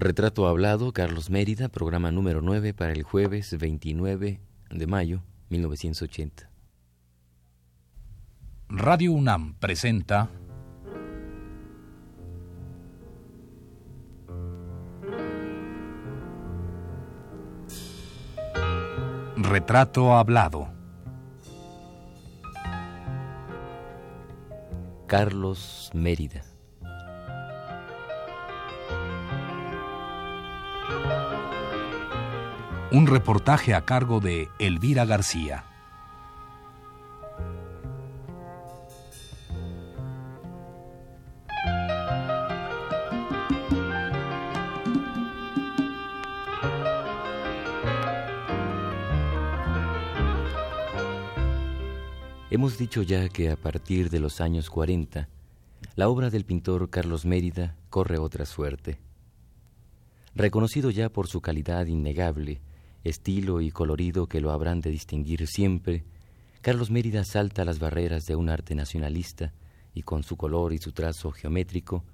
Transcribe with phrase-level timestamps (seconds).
[0.00, 4.40] Retrato Hablado, Carlos Mérida, programa número 9 para el jueves 29
[4.70, 6.48] de mayo 1980.
[8.68, 10.30] Radio UNAM presenta
[19.36, 20.68] Retrato Hablado.
[25.08, 26.47] Carlos Mérida.
[32.90, 35.66] Un reportaje a cargo de Elvira García.
[52.50, 55.28] Hemos dicho ya que a partir de los años 40,
[55.94, 58.98] la obra del pintor Carlos Mérida corre otra suerte.
[60.34, 62.62] Reconocido ya por su calidad innegable,
[63.08, 66.04] estilo y colorido que lo habrán de distinguir siempre,
[66.60, 69.52] Carlos Mérida salta las barreras de un arte nacionalista
[69.94, 72.04] y con su color y su trazo geométrico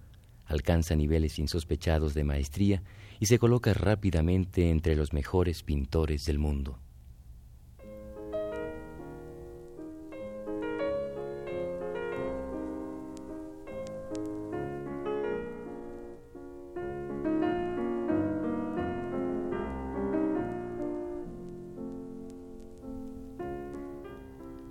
[0.46, 2.82] alcanza niveles insospechados de maestría
[3.20, 6.78] y se coloca rápidamente entre los mejores pintores del mundo.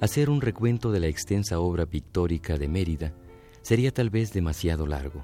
[0.04, 3.14] Hacer un recuento de la extensa obra pictórica de Mérida
[3.62, 5.24] sería tal vez demasiado largo.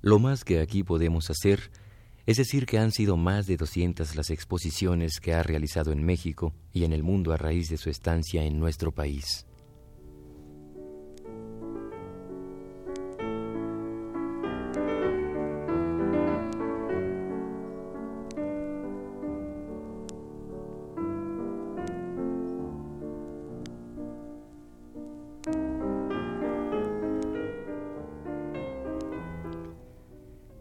[0.00, 1.70] Lo más que aquí podemos hacer
[2.24, 6.54] es decir que han sido más de 200 las exposiciones que ha realizado en México
[6.72, 9.44] y en el mundo a raíz de su estancia en nuestro país.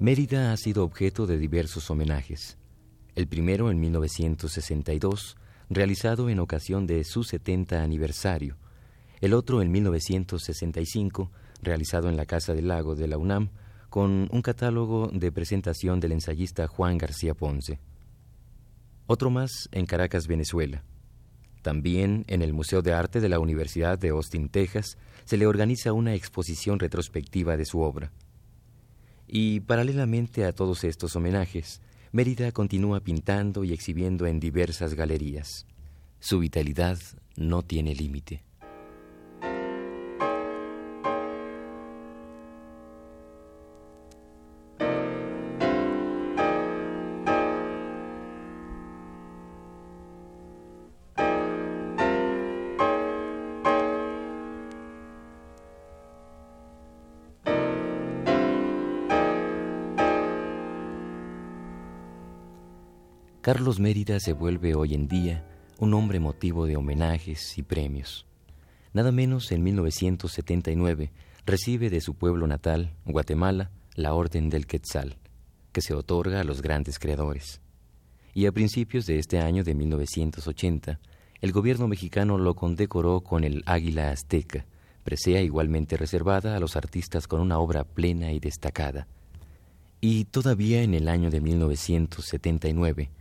[0.06, 2.60] Mérida ha sido objeto de diversos homenajes.
[3.16, 5.36] El primero en 1962,
[5.68, 8.56] realizado en ocasión de su 70 aniversario.
[9.20, 11.32] El otro en 1965,
[11.64, 13.50] realizado en la Casa del Lago de la UNAM,
[13.90, 17.80] con un catálogo de presentación del ensayista Juan García Ponce.
[19.08, 20.84] Otro más en Caracas, Venezuela.
[21.64, 25.94] También en el Museo de Arte de la Universidad de Austin, Texas, se le organiza
[25.94, 28.12] una exposición retrospectiva de su obra.
[29.28, 31.82] Y paralelamente a todos estos homenajes,
[32.12, 35.66] Mérida continúa pintando y exhibiendo en diversas galerías.
[36.20, 36.98] Su vitalidad
[37.36, 38.44] no tiene límite.
[63.46, 65.46] Carlos Mérida se vuelve hoy en día
[65.78, 68.26] un hombre motivo de homenajes y premios.
[68.92, 71.12] Nada menos en 1979
[71.46, 75.20] recibe de su pueblo natal, Guatemala, la Orden del Quetzal,
[75.72, 77.62] que se otorga a los grandes creadores.
[78.34, 81.00] Y a principios de este año de 1980,
[81.40, 84.66] el gobierno mexicano lo condecoró con el Águila Azteca,
[85.04, 89.08] presea igualmente reservada a los artistas con una obra plena y destacada.
[90.02, 93.12] Y todavía en el año de 1979,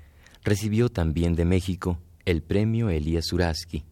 [0.44, 3.84] Recibió también de México el premio Elías Uraski.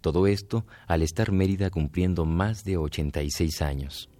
[0.00, 4.10] Todo esto al estar Mérida cumpliendo más de 86 años.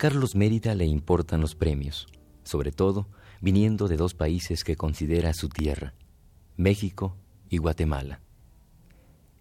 [0.00, 2.06] Carlos Mérida le importan los premios,
[2.42, 3.06] sobre todo
[3.42, 5.92] viniendo de dos países que considera su tierra,
[6.56, 7.18] México
[7.50, 8.22] y Guatemala.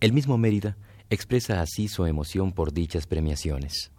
[0.01, 0.75] El mismo Mérida
[1.09, 3.93] expresa así su emoción por dichas premiaciones.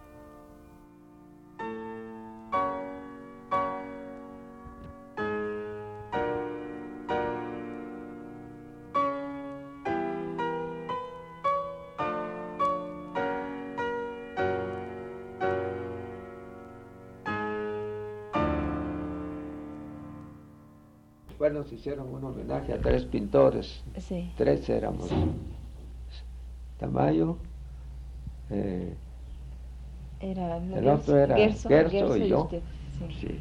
[21.80, 23.82] Hicieron un homenaje a tres pintores.
[23.96, 24.30] Sí.
[24.36, 25.08] Tres éramos.
[26.78, 27.38] Tamayo.
[28.50, 28.94] Eh,
[30.20, 32.50] era el otro era Gerso, y yo.
[33.18, 33.40] sí.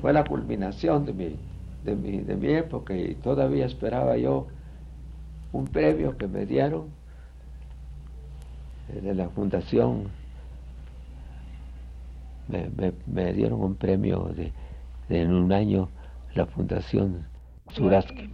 [0.00, 1.36] Fue la culminación de mi,
[1.84, 4.46] de, mi, de mi época y todavía esperaba yo
[5.52, 6.86] un premio que me dieron
[8.88, 10.08] eh, de la fundación.
[12.48, 12.70] Me,
[13.06, 14.52] me, dieron un premio de,
[15.10, 15.90] en un año
[16.34, 17.26] la fundación
[17.74, 18.30] Suraski.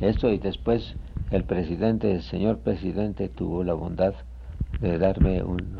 [0.00, 0.96] Eso y después
[1.30, 4.14] el presidente, el señor presidente tuvo la bondad
[4.80, 5.78] de darme un,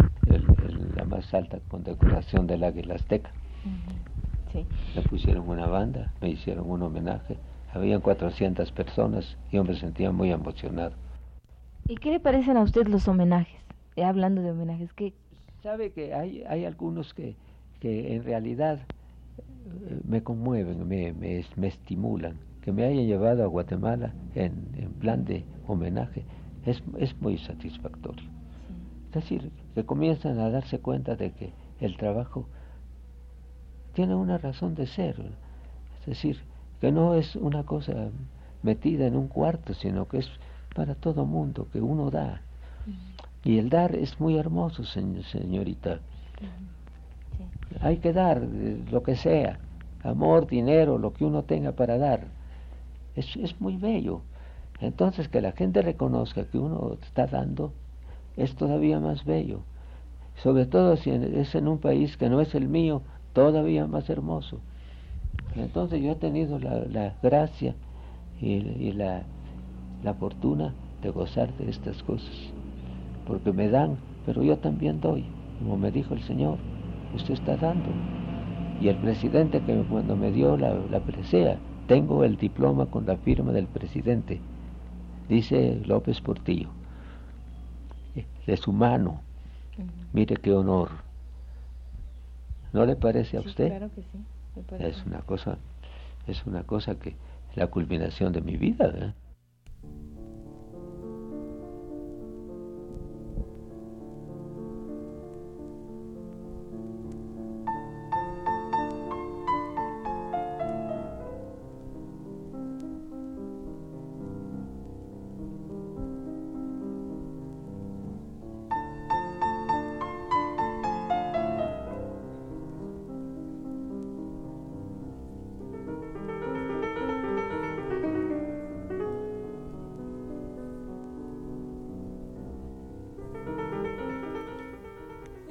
[0.96, 3.30] la más alta condecoración del Águila Azteca.
[4.94, 7.36] Me pusieron una banda, me hicieron un homenaje.
[7.72, 10.92] Habían 400 personas y yo me sentía muy emocionado.
[11.88, 13.60] ¿Y qué le parecen a usted los homenajes?
[13.96, 15.12] Eh, hablando de homenajes, ¿qué?
[15.62, 17.34] Sabe que hay, hay algunos que,
[17.80, 18.78] que en realidad
[20.06, 22.36] me conmueven, me, me, me, estimulan.
[22.60, 26.24] Que me hayan llevado a Guatemala en, en plan de homenaje
[26.66, 28.28] es, es muy satisfactorio.
[29.08, 32.46] Es decir, que comienzan a darse cuenta de que el trabajo
[33.92, 35.16] tiene una razón de ser.
[36.00, 36.38] Es decir,
[36.80, 38.10] que no es una cosa
[38.62, 40.28] metida en un cuarto, sino que es
[40.74, 42.40] para todo mundo, que uno da.
[43.44, 46.00] Y el dar es muy hermoso, señorita.
[47.80, 49.58] Hay que dar eh, lo que sea,
[50.02, 52.26] amor, dinero, lo que uno tenga para dar.
[53.16, 54.20] Es, es muy bello.
[54.80, 57.72] Entonces que la gente reconozca que uno está dando
[58.36, 59.60] es todavía más bello.
[60.42, 64.58] Sobre todo si es en un país que no es el mío, todavía más hermoso.
[65.56, 67.74] Entonces yo he tenido la, gracia
[68.40, 69.22] y, la,
[70.02, 72.34] la fortuna de gozar de estas cosas,
[73.26, 75.24] porque me dan, pero yo también doy,
[75.58, 76.58] como me dijo el Señor,
[77.14, 77.88] usted está dando.
[78.80, 81.56] Y el presidente que cuando me dio la, la presea,
[81.86, 84.40] tengo el diploma con la firma del presidente,
[85.28, 86.68] dice López Portillo
[88.46, 89.20] de su mano.
[90.12, 90.90] Mire qué honor.
[92.72, 93.68] ¿No le parece a usted?
[93.68, 94.18] Claro que sí.
[94.78, 95.58] Es una cosa,
[96.26, 97.16] es una cosa que
[97.54, 99.14] la culminación de mi vida.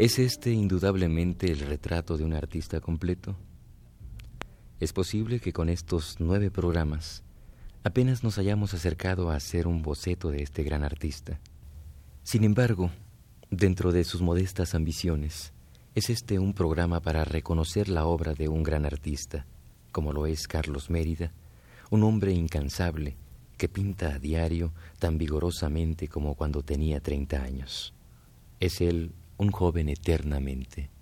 [0.03, 3.37] ¿Es este indudablemente el retrato de un artista completo?
[4.81, 7.23] Es posible que con estos nueve programas
[7.85, 11.39] apenas nos hayamos acercado a hacer un boceto de este gran artista.
[12.21, 12.91] Sin embargo,
[13.49, 15.53] dentro de sus modestas ambiciones,
[15.95, 19.45] es este un programa para reconocer la obra de un gran artista,
[19.93, 21.31] como lo es Carlos Mérida,
[21.91, 23.15] un hombre incansable
[23.55, 27.93] que pinta a diario tan vigorosamente como cuando tenía 30 años.
[28.59, 30.92] Es él un joven eternamente.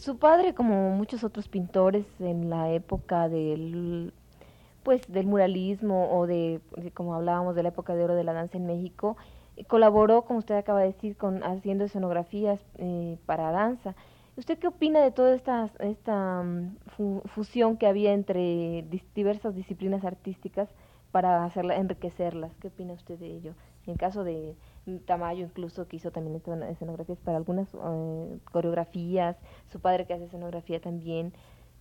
[0.00, 4.14] Su padre, como muchos otros pintores en la época del
[4.82, 6.62] pues del muralismo o de,
[6.94, 9.18] como hablábamos de la época de oro de la danza en México,
[9.58, 13.94] eh, colaboró, como usted acaba de decir, con haciendo escenografías eh, para danza.
[14.38, 20.70] ¿Usted qué opina de toda esta, esta mm, fusión que había entre diversas disciplinas artísticas
[21.12, 22.56] para hacerla, enriquecerlas?
[22.56, 23.52] ¿Qué opina usted de ello?
[23.86, 24.56] En caso de,
[25.06, 29.36] Tamayo incluso que hizo también escenografías para algunas eh, coreografías,
[29.70, 31.32] su padre que hace escenografía también.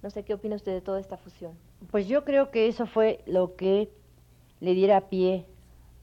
[0.02, 1.54] No sé, ¿qué opina usted de toda esta fusión?
[1.92, 3.92] Pues yo creo que eso fue lo que
[4.60, 5.46] le diera pie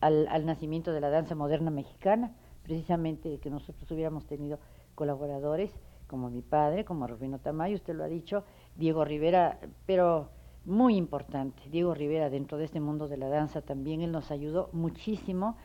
[0.01, 4.59] al, al nacimiento de la danza moderna mexicana, precisamente que nosotros hubiéramos tenido
[4.95, 5.71] colaboradores
[6.07, 8.45] como mi padre, como Rufino Tamayo, usted lo ha dicho,
[8.77, 10.31] Diego Rivera, pero
[10.65, 14.69] muy importante, Diego Rivera dentro de este mundo de la danza también, él nos ayudó
[14.73, 15.57] muchísimo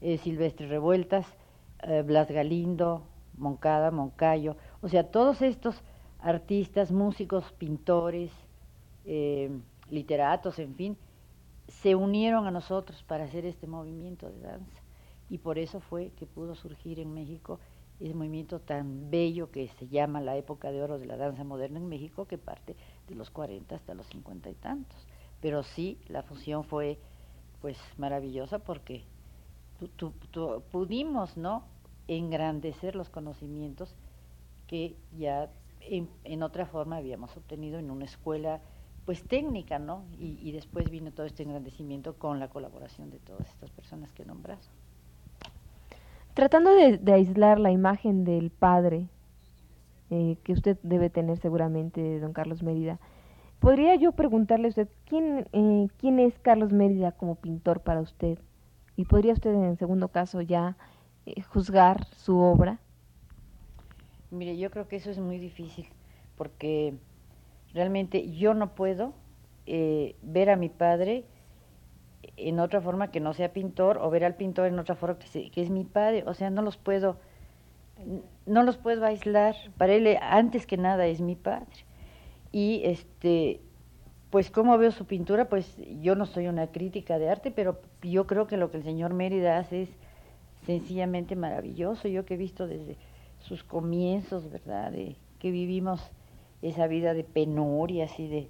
[0.00, 1.26] eh, Silvestre Revueltas,
[1.82, 3.02] eh, Blas Galindo,
[3.36, 5.82] Moncada, Moncayo, o sea, todos estos
[6.20, 8.30] artistas, músicos, pintores,
[9.04, 9.50] eh,
[9.90, 10.96] literatos, en fin,
[11.68, 14.80] se unieron a nosotros para hacer este movimiento de danza
[15.30, 17.60] y por eso fue que pudo surgir en México
[18.00, 21.78] ese movimiento tan bello que se llama la época de oro de la danza moderna
[21.78, 22.74] en México, que parte
[23.06, 25.06] de los 40 hasta los 50 y tantos.
[25.40, 26.98] Pero sí, la fusión fue
[27.60, 29.04] pues maravillosa porque
[30.70, 31.64] pudimos no
[32.08, 33.94] engrandecer los conocimientos
[34.66, 38.60] que ya en, otra forma habíamos obtenido en una escuela
[39.04, 40.04] pues técnica, ¿no?
[40.18, 44.26] Y, después vino todo este engrandecimiento con la colaboración de todas estas personas que he
[44.26, 44.60] nombrado.
[46.34, 49.08] Tratando de, aislar la imagen del padre
[50.10, 53.00] eh, que usted debe tener seguramente, don Carlos Mérida,
[53.58, 58.38] ¿podría yo preguntarle a usted quién, eh, quién es Carlos Mérida como pintor para usted?
[59.00, 60.76] ¿Y podría usted en segundo caso ya
[61.24, 62.80] eh, juzgar su obra?
[64.30, 65.86] Mire, yo creo que eso es muy difícil,
[66.36, 66.92] porque
[67.72, 69.14] realmente yo no puedo
[69.66, 71.24] ver a mi padre
[72.36, 75.50] en otra forma que no sea pintor o ver al pintor en otra forma que,
[75.50, 77.16] que es mi padre, o sea, no los puedo
[78.44, 81.86] no los puedo aislar, para él antes que nada es mi padre.
[82.52, 83.62] Y este
[84.30, 88.26] pues cómo veo su pintura, pues yo no soy una crítica de arte, pero yo
[88.26, 89.88] creo que lo que el señor Mérida hace es
[90.66, 92.96] sencillamente maravilloso, yo que he visto desde
[93.40, 94.92] sus comienzos, ¿verdad?
[94.92, 96.00] De que vivimos
[96.62, 98.48] esa vida de penurias y de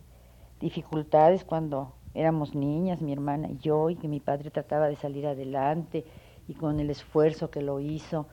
[0.60, 5.26] dificultades cuando éramos niñas, mi hermana y yo, y que mi padre trataba de salir
[5.26, 6.04] adelante
[6.48, 8.26] y con el esfuerzo que lo hizo,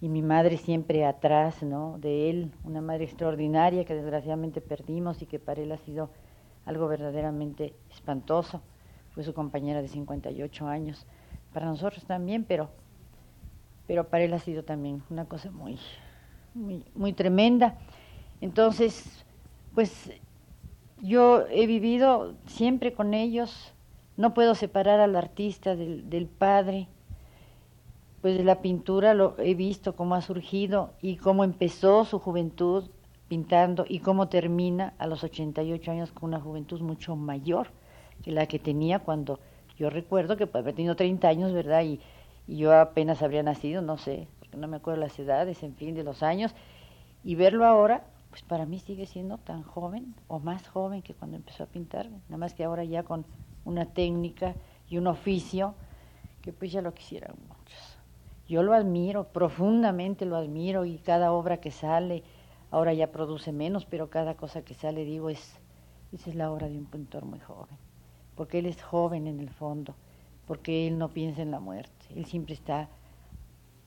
[0.00, 1.98] y mi madre siempre atrás, ¿no?
[1.98, 6.10] De él, una madre extraordinaria que desgraciadamente perdimos y que para él ha sido
[6.66, 8.60] algo verdaderamente espantoso.
[9.14, 11.06] Fue su compañera de 58 años,
[11.54, 12.68] para nosotros también, pero,
[13.86, 15.78] pero para él ha sido también una cosa muy,
[16.52, 17.78] muy, muy tremenda.
[18.42, 19.24] Entonces,
[19.74, 20.12] pues
[21.00, 23.72] yo he vivido siempre con ellos,
[24.18, 26.88] no puedo separar al artista del, del padre,
[28.20, 32.90] pues de la pintura lo he visto cómo ha surgido y cómo empezó su juventud
[33.28, 37.68] pintando y cómo termina a los 88 años con una juventud mucho mayor
[38.22, 39.40] que la que tenía cuando
[39.76, 41.82] yo recuerdo que pues, había tenido 30 años, ¿verdad?
[41.82, 42.00] Y,
[42.46, 45.94] y, yo apenas habría nacido, no sé, porque no me acuerdo las edades, en fin,
[45.94, 46.54] de los años,
[47.24, 48.04] y verlo ahora
[48.36, 52.10] pues para mí sigue siendo tan joven o más joven que cuando empezó a pintar,
[52.28, 53.24] nada más que ahora ya con
[53.64, 54.54] una técnica
[54.90, 55.74] y un oficio
[56.42, 57.98] que pues ya lo quisieran muchos.
[58.46, 62.22] Yo lo admiro, profundamente lo admiro y cada obra que sale,
[62.70, 65.58] ahora ya produce menos, pero cada cosa que sale, digo, es,
[66.12, 67.76] esa es la obra de un pintor muy joven,
[68.34, 69.94] porque él es joven en el fondo,
[70.46, 72.88] porque él no piensa en la muerte, él siempre está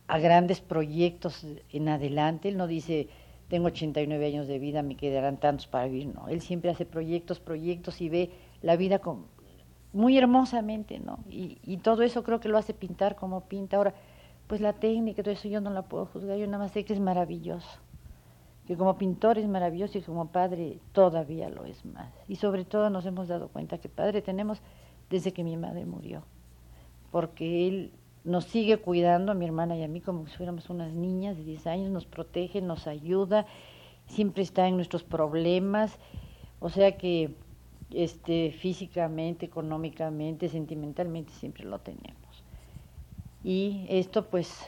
[0.08, 3.10] a grandes proyectos en adelante, él no dice
[3.50, 6.14] tengo 89 años de vida, me quedarán tantos para vivir.
[6.14, 8.30] No, él siempre hace proyectos, proyectos y ve
[8.62, 9.26] la vida con,
[9.92, 11.20] muy hermosamente, ¿no?
[11.30, 13.78] Y, y, todo eso creo que lo hace pintar como pinta.
[13.78, 13.96] Ahora,
[14.48, 16.94] pues la técnica, todo eso yo no la puedo juzgar, yo nada más sé que
[16.94, 17.80] es maravilloso.
[18.70, 22.14] Que como pintor es maravilloso y como padre todavía lo es más.
[22.28, 24.62] Y sobre todo nos hemos dado cuenta que padre tenemos
[25.10, 26.22] desde que mi madre murió.
[27.10, 27.92] Porque él
[28.24, 31.46] nos sigue cuidando a mi hermana y a mí como si fuéramos unas niñas de
[31.46, 33.48] 10 años, nos protege, nos ayuda,
[34.06, 35.98] siempre está en nuestros problemas,
[36.60, 37.34] o sea que
[37.90, 42.44] este físicamente, económicamente, sentimentalmente siempre lo tenemos.
[43.44, 44.64] Y esto pues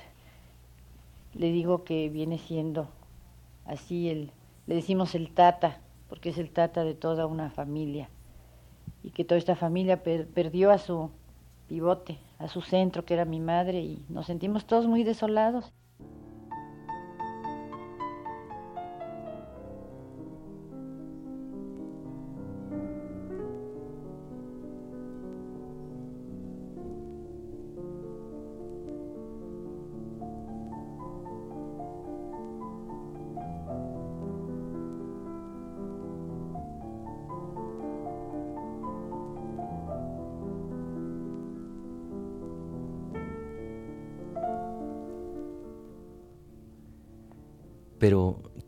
[1.36, 2.89] le digo que viene siendo
[3.72, 4.32] así el
[4.68, 8.10] le decimos el tata, porque es el tata de toda una familia
[9.04, 11.10] y que toda esta familia perdió a su
[11.68, 15.74] pivote, a su centro, que era mi madre, y nos sentimos todos muy desolados.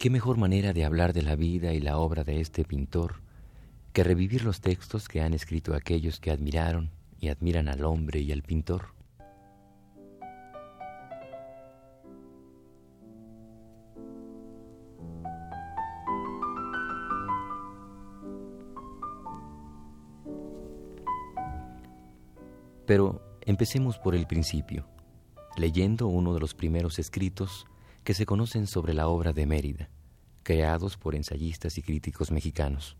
[0.04, 3.22] ¿Qué mejor manera de hablar de la vida y la obra de este pintor
[3.94, 6.92] que revivir los textos que han escrito aquellos que admiraron
[7.22, 8.88] y admiran al hombre y al pintor?
[22.86, 24.86] Pero empecemos por el principio,
[25.56, 27.68] leyendo uno de los primeros escritos
[28.04, 29.90] que se conocen sobre la obra de Mérida,
[30.44, 32.98] creados por ensayistas y críticos mexicanos.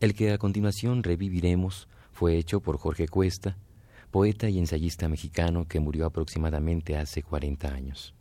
[0.00, 3.56] El que a continuación reviviremos fue hecho por Jorge Cuesta,
[4.10, 8.14] poeta y ensayista mexicano que murió aproximadamente hace 40 años.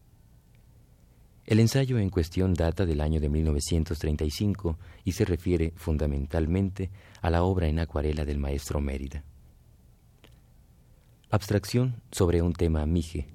[1.45, 7.41] El ensayo en cuestión data del año de 1935 y se refiere fundamentalmente a la
[7.41, 9.23] obra en acuarela del maestro Mérida.
[11.31, 13.27] Abstracción sobre un tema mije.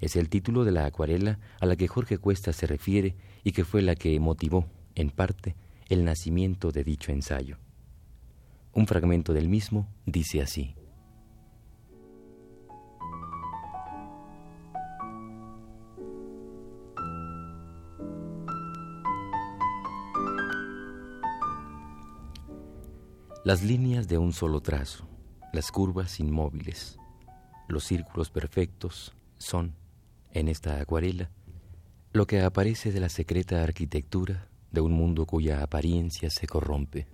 [0.00, 3.64] Es el título de la acuarela a la que Jorge Cuesta se refiere y que
[3.64, 5.56] fue la que motivó, en parte,
[5.88, 7.58] el nacimiento de dicho ensayo.
[8.72, 10.74] Un fragmento del mismo dice así.
[23.44, 25.08] Las líneas de un solo trazo,
[25.54, 26.98] las curvas inmóviles,
[27.66, 29.74] los círculos perfectos son,
[30.32, 31.30] en esta acuarela,
[32.12, 37.06] lo que aparece de la secreta arquitectura de un mundo cuya apariencia se corrompe.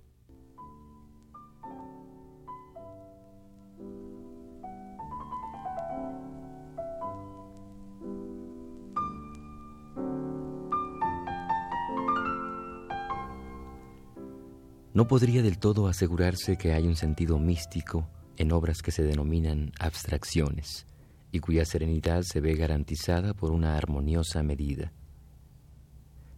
[14.93, 18.07] No podría del todo asegurarse que hay un sentido místico
[18.37, 20.87] en obras que se denominan abstracciones
[21.35, 24.93] y cuya serenidad se ve garantizada por una armoniosa medida.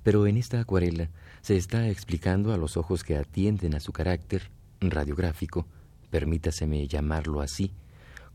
[0.01, 1.11] Pero en esta acuarela
[1.41, 4.49] se está explicando a los ojos que atienden a su carácter
[4.81, 5.67] radiográfico,
[6.09, 7.73] permítaseme llamarlo así,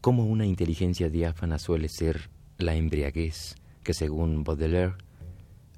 [0.00, 4.95] como una inteligencia diáfana suele ser la embriaguez, que según Baudelaire,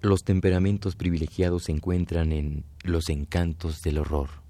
[0.03, 4.44] los temperamentos privilegiados se encuentran en los encantos del horror.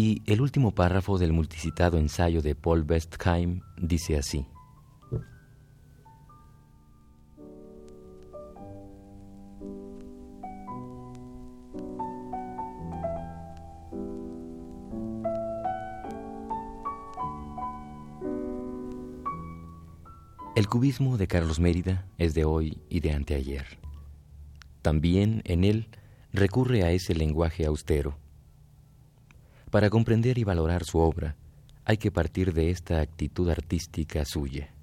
[0.00, 4.46] Y el último párrafo del multicitado ensayo de Paul Bestheim dice así.
[20.54, 23.66] El cubismo de Carlos Mérida es de hoy y de anteayer.
[24.80, 25.88] También en él
[26.32, 28.16] recurre a ese lenguaje austero.
[29.70, 31.36] Para comprender y valorar su obra,
[31.84, 34.77] hay que partir de esta actitud artística suya.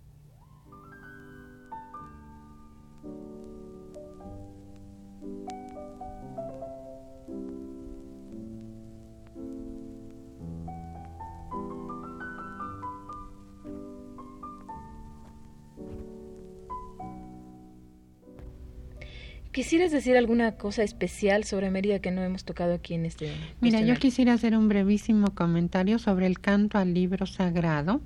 [19.76, 23.34] ¿Quisieras decir alguna cosa especial sobre Mérida que no hemos tocado aquí en este?
[23.60, 28.00] Mira, yo quisiera hacer un brevísimo comentario sobre el canto al libro sagrado,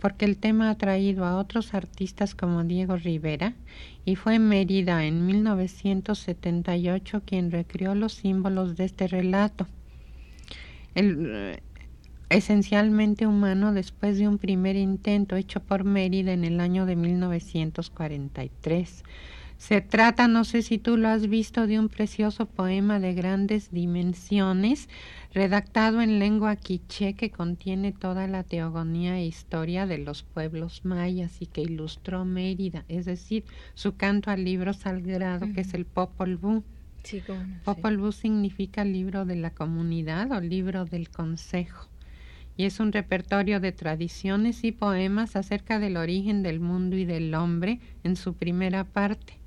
[0.00, 3.54] porque el tema ha traído a otros artistas como Diego Rivera
[4.04, 9.66] y fue Mérida en 1978 quien recreó los símbolos de este relato.
[10.94, 11.60] El, eh,
[12.30, 19.02] esencialmente humano después de un primer intento hecho por Mérida en el año de 1943
[19.58, 23.72] se trata, no sé si tú lo has visto, de un precioso poema de grandes
[23.72, 24.88] dimensiones,
[25.34, 31.42] redactado en lengua quiché que contiene toda la teogonía e historia de los pueblos mayas
[31.42, 33.44] y que ilustró Mérida, es decir,
[33.74, 36.62] su canto al libro sagrado, que es el Popol Vuh.
[37.02, 37.20] Sí,
[37.64, 41.88] Popol Vuh significa libro de la comunidad o libro del consejo
[42.56, 47.32] y es un repertorio de tradiciones y poemas acerca del origen del mundo y del
[47.34, 49.37] hombre en su primera parte.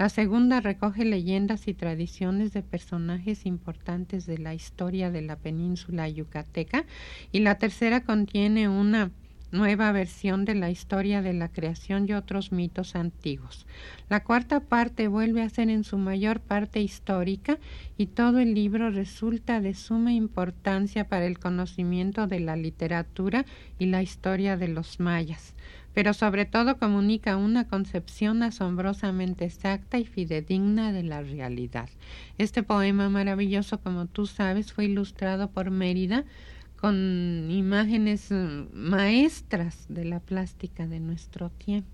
[0.00, 6.08] La segunda recoge leyendas y tradiciones de personajes importantes de la historia de la península
[6.08, 6.86] yucateca
[7.32, 9.10] y la tercera contiene una
[9.52, 13.66] nueva versión de la historia de la creación y otros mitos antiguos.
[14.08, 17.58] La cuarta parte vuelve a ser en su mayor parte histórica
[17.98, 23.44] y todo el libro resulta de suma importancia para el conocimiento de la literatura
[23.78, 25.54] y la historia de los mayas
[25.94, 31.88] pero sobre todo comunica una concepción asombrosamente exacta y fidedigna de la realidad.
[32.38, 36.24] Este poema maravilloso, como tú sabes, fue ilustrado por Mérida
[36.80, 41.88] con imágenes mm, maestras de la plástica de nuestro tiempo.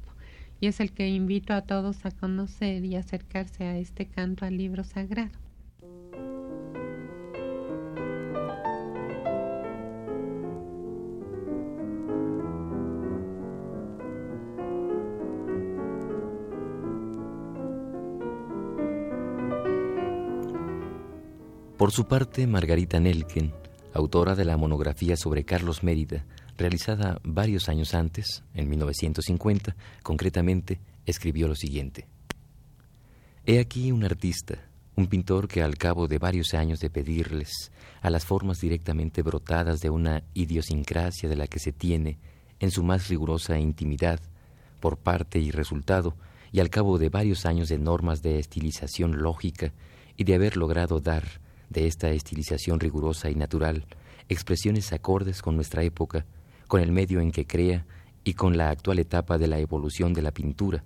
[0.61, 4.57] Y es el que invito a todos a conocer y acercarse a este canto al
[4.57, 5.46] libro sagrado.
[21.87, 23.53] Por su parte, Margarita Nelken,
[23.94, 26.25] autora de la monografía sobre Carlos Mérida,
[26.59, 32.09] realizada varios años antes, en 1950, concretamente, escribió lo siguiente.
[33.44, 34.59] He aquí un artista,
[34.96, 37.70] un pintor que al cabo de varios años de pedirles
[38.03, 42.18] a las formas directamente brotadas de una idiosincrasia de la que se tiene
[42.59, 44.18] en su más rigurosa intimidad,
[44.81, 46.16] por parte y resultado,
[46.51, 49.72] y al cabo de varios años de normas de estilización lógica
[50.16, 53.87] y de haber logrado dar de esta estilización rigurosa y natural
[54.29, 56.27] expresiones acordes con nuestra época,
[56.67, 57.87] con el medio en que crea
[58.25, 60.85] y con la actual etapa de la evolución de la pintura,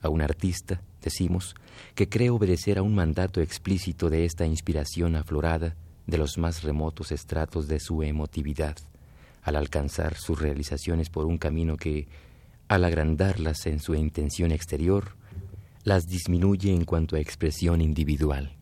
[0.00, 1.54] a un artista, decimos,
[1.94, 7.12] que cree obedecer a un mandato explícito de esta inspiración aflorada de los más remotos
[7.12, 8.76] estratos de su emotividad,
[9.42, 12.08] al alcanzar sus realizaciones por un camino que,
[12.66, 15.16] al agrandarlas en su intención exterior,
[15.84, 18.56] las disminuye en cuanto a expresión individual.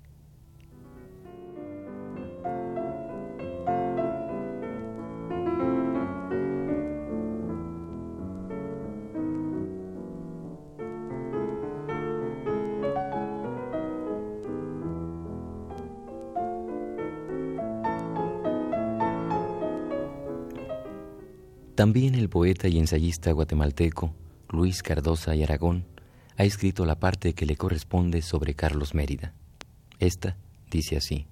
[21.81, 24.15] También el poeta y ensayista guatemalteco
[24.51, 25.87] Luis Cardosa y Aragón
[26.37, 29.33] ha escrito la parte que le corresponde sobre Carlos Mérida.
[29.99, 30.37] Esta
[30.71, 31.27] dice así.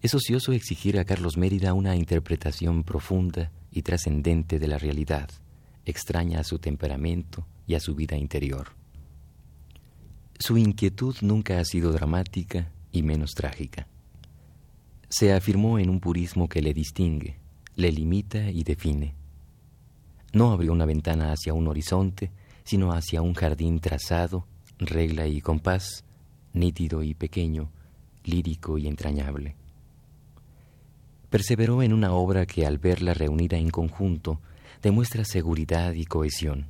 [0.00, 5.28] Es ocioso exigir a Carlos Mérida una interpretación profunda y trascendente de la realidad,
[5.84, 8.68] extraña a su temperamento y a su vida interior.
[10.38, 13.86] Su inquietud nunca ha sido dramática y menos trágica.
[15.10, 17.41] Se afirmó en un purismo que le distingue,
[17.76, 19.14] le limita y define.
[20.32, 22.30] No abrió una ventana hacia un horizonte,
[22.64, 24.46] sino hacia un jardín trazado,
[24.78, 26.04] regla y compás,
[26.52, 27.70] nítido y pequeño,
[28.24, 29.56] lírico y entrañable.
[31.30, 34.40] Perseveró en una obra que al verla reunida en conjunto
[34.82, 36.66] demuestra seguridad y cohesión.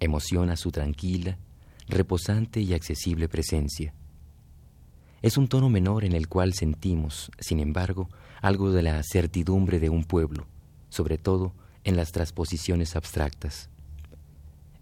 [0.00, 1.38] Emociona su tranquila,
[1.88, 3.92] reposante y accesible presencia.
[5.22, 8.08] Es un tono menor en el cual sentimos, sin embargo,
[8.46, 10.46] algo de la certidumbre de un pueblo,
[10.88, 13.70] sobre todo en las transposiciones abstractas.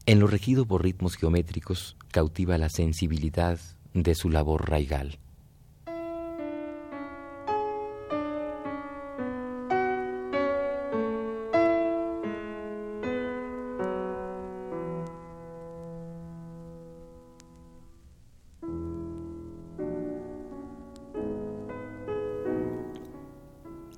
[0.04, 3.58] En lo regido por ritmos geométricos cautiva la sensibilidad
[3.94, 5.18] de su labor raigal.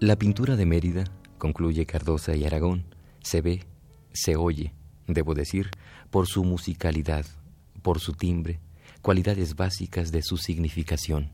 [0.07, 1.03] La pintura de Mérida,
[1.37, 2.85] concluye Cardosa y Aragón,
[3.25, 3.64] se ve,
[4.12, 4.73] se oye,
[5.09, 5.69] debo decir,
[6.11, 7.27] por su musicalidad,
[7.83, 8.61] por su timbre,
[9.03, 11.33] cualidades básicas de su significación.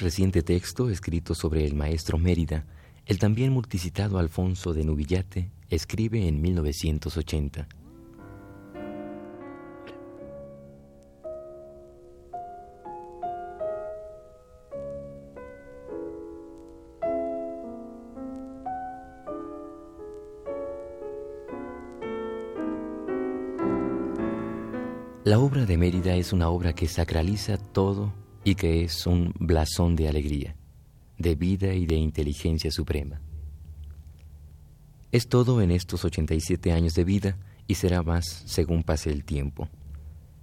[0.00, 2.66] Reciente texto, escrito sobre el maestro Mérida,
[3.06, 7.68] el también multicitado Alfonso de Nubillate escribe en 1980.
[25.24, 28.12] La obra de Mérida es una obra que sacraliza todo
[28.44, 30.54] y que es un blasón de alegría,
[31.18, 33.20] de vida y de inteligencia suprema.
[35.10, 39.68] Es todo en estos 87 años de vida y será más según pase el tiempo.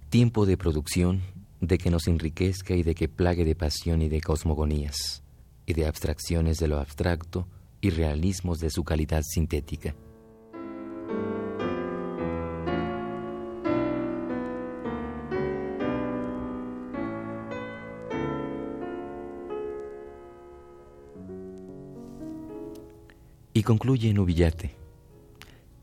[0.08, 1.22] Tiempo de producción,
[1.60, 5.22] de que nos enriquezca y de que plague de pasión y de cosmogonías,
[5.64, 7.46] y de abstracciones de lo abstracto
[7.80, 9.94] y realismos de su calidad sintética.
[23.62, 24.74] Y concluye en Uvillate.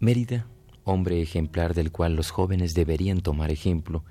[0.02, 0.48] Mérida,
[0.84, 4.04] hombre ejemplar del cual los jóvenes deberían tomar ejemplo,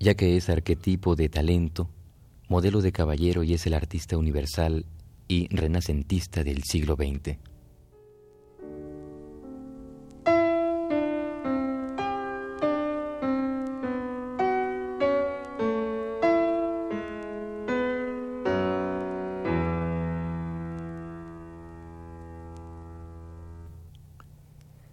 [0.00, 1.88] ya que es arquetipo de talento,
[2.48, 4.84] modelo de caballero y es el artista universal
[5.28, 7.38] y renacentista del siglo XX.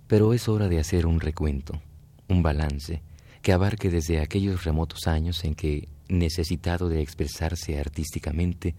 [0.09, 1.79] Pero es hora de hacer un recuento,
[2.29, 3.03] un balance,
[3.43, 8.73] que abarque desde aquellos remotos años en que, necesitado de expresarse artísticamente,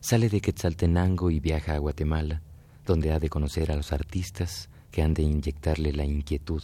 [0.00, 2.40] sale de Quetzaltenango y viaja a Guatemala,
[2.86, 6.62] donde ha de conocer a los artistas que han de inyectarle la inquietud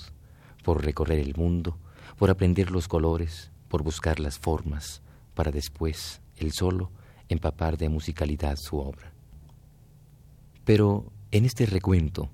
[0.64, 1.77] por recorrer el mundo,
[2.16, 5.03] por aprender los colores, por buscar las formas,
[5.35, 6.90] para después, él solo,
[7.29, 9.12] empapar de musicalidad su obra.
[10.64, 12.31] Pero en este recuento,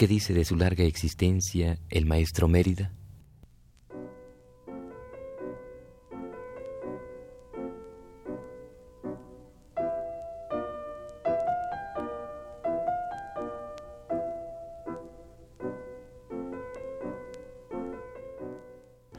[0.00, 2.90] ¿qué dice de su larga existencia el maestro Mérida?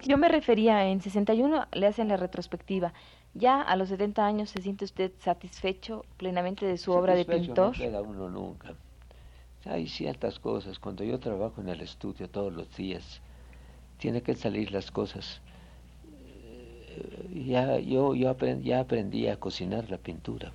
[0.04, 2.92] Yo me refería, en 61 le hacen la retrospectiva.
[3.36, 7.68] Ya a los 70 años se siente usted satisfecho plenamente de su obra de pintor.
[7.68, 8.76] No queda uno nunca.
[9.66, 10.80] Hay ciertas cosas.
[10.80, 13.22] Cuando yo trabajo en el estudio todos los días,
[13.98, 15.42] tiene que salir las cosas.
[16.38, 20.52] Eh, ya yo, yo ya aprendí a cocinar la pintura.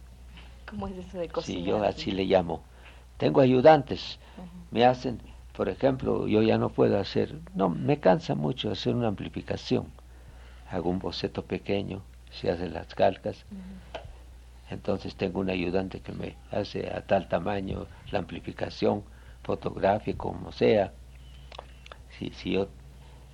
[0.68, 1.62] ¿Cómo es eso de cocinar?
[1.62, 2.62] Sí, yo así le llamo.
[3.18, 4.18] Tengo ayudantes,
[4.70, 5.20] me hacen
[5.56, 9.86] por ejemplo, yo ya no puedo hacer, no, me cansa mucho hacer una amplificación.
[10.70, 13.46] Hago un boceto pequeño, se hacen las calcas.
[14.70, 19.05] Entonces tengo un ayudante que me hace a tal tamaño la amplificación
[19.42, 20.92] fotográfica, como sea.
[22.18, 22.68] Si, si yo,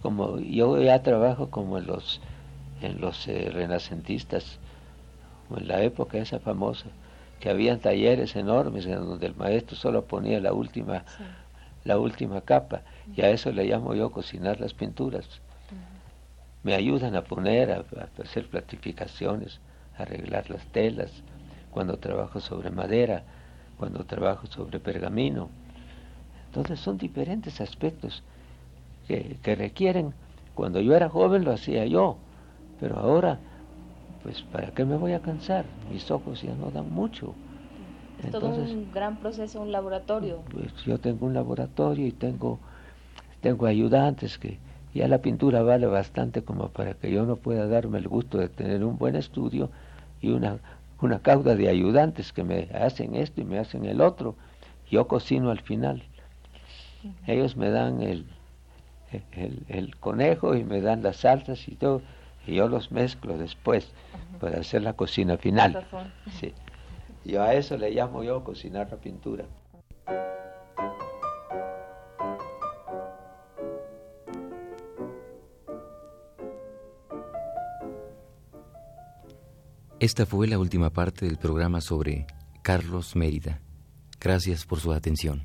[0.03, 2.21] como yo ya trabajo como en los,
[2.81, 4.59] en los eh, renacentistas,
[5.49, 6.87] o en la época esa famosa,
[7.41, 11.05] que habían talleres enormes en donde el maestro solo ponía la última
[11.85, 12.83] la última capa,
[13.17, 15.27] y a eso le llamo yo cocinar las pinturas.
[16.63, 17.85] Me ayudan a poner, a,
[18.23, 19.61] hacer platificaciones,
[19.99, 21.11] arreglar las telas,
[21.71, 23.23] cuando trabajo sobre madera,
[23.79, 25.49] cuando trabajo sobre pergamino.
[26.47, 28.23] Entonces son diferentes aspectos
[29.09, 30.13] que, que requieren,
[30.55, 32.17] cuando yo era joven lo hacía yo,
[32.81, 33.39] pero ahora,
[34.23, 35.65] pues ¿para qué me voy a cansar?
[35.91, 37.35] Mis ojos ya no dan mucho.
[38.23, 40.39] Es todo un gran proceso, un laboratorio.
[40.53, 42.59] Pues yo tengo un laboratorio y tengo,
[43.41, 44.59] tengo ayudantes que
[44.95, 48.49] ya la pintura vale bastante como para que yo no pueda darme el gusto de
[48.49, 49.71] tener un buen estudio
[50.23, 50.59] y una,
[51.01, 54.37] una cauda de ayudantes que me hacen esto y me hacen el otro.
[54.91, 56.03] Yo cocino al final.
[57.27, 58.27] Ellos me dan el,
[59.33, 62.01] el, el, conejo y me dan las salsas y todo,
[62.47, 63.91] y yo los mezclo después
[64.41, 65.85] para hacer la cocina final.
[66.39, 66.55] Sí.
[67.25, 69.45] Y a eso le llamo yo cocinar la pintura.
[80.03, 82.27] Esta fue la última parte del programa sobre
[82.61, 83.61] Carlos Mérida.
[84.21, 85.45] Gracias por su atención.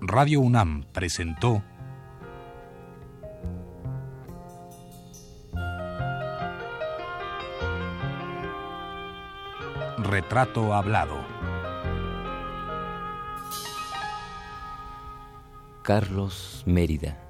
[0.00, 1.62] Radio UNAM presentó
[9.98, 11.53] Retrato Hablado.
[15.84, 17.24] Carlos Mérida.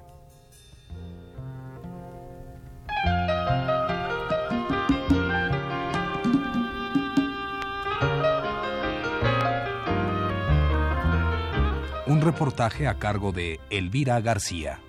[12.25, 14.79] reportaje a cargo de Elvira García.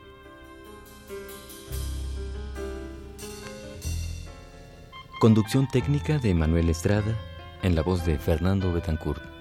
[5.21, 7.15] Conducción técnica de Manuel Estrada
[7.63, 9.36] en la voz de Fernando Betancourt.